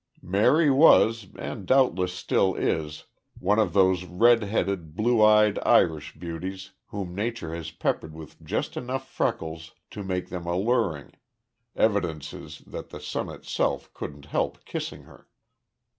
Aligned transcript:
"Mary 0.23 0.71
was 0.71 1.27
and 1.37 1.67
doubtless 1.67 2.11
still 2.11 2.55
is 2.55 3.05
one 3.37 3.59
of 3.59 3.73
those 3.73 4.03
red 4.03 4.41
headed, 4.41 4.95
blue 4.95 5.21
eyed 5.21 5.59
Irish 5.63 6.15
beauties 6.15 6.71
whom 6.87 7.13
nature 7.13 7.53
has 7.53 7.69
peppered 7.69 8.15
with 8.15 8.43
just 8.43 8.75
enough 8.75 9.07
freckles 9.07 9.75
to 9.91 10.03
make 10.03 10.29
them 10.29 10.47
alluring, 10.47 11.11
evidences 11.75 12.63
that 12.65 12.89
the 12.89 12.99
sun 12.99 13.29
itself 13.29 13.93
couldn't 13.93 14.25
help 14.25 14.65
kissing 14.65 15.03
her. 15.03 15.29